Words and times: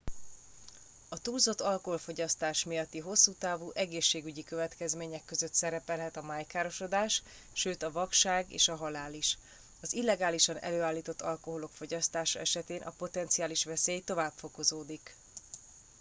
a 1.09 1.19
túlzott 1.19 1.61
alkoholfogyasztás 1.61 2.63
miatti 2.63 2.99
hosszútávú 2.99 3.71
egészségügyi 3.73 4.43
következmények 4.43 5.25
között 5.25 5.53
szerepelhet 5.53 6.17
a 6.17 6.21
májkárosodás 6.21 7.23
sőt 7.53 7.83
a 7.83 7.91
vakság 7.91 8.51
és 8.51 8.67
a 8.67 8.75
halál 8.75 9.13
is 9.13 9.37
az 9.81 9.93
illegálisan 9.93 10.57
előállított 10.59 11.21
alkoholok 11.21 11.71
fogyasztása 11.73 12.39
esetén 12.39 12.81
a 12.81 12.91
potenciális 12.97 13.63
veszély 13.65 13.99
tovább 13.99 14.33
fokozódik 14.35 15.15